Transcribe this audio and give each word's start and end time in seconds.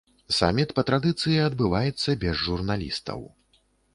Саміт 0.35 0.71
па 0.77 0.83
традыцыі 0.89 1.35
адбываецца 1.49 2.17
без 2.25 2.33
журналістаў. 2.47 3.19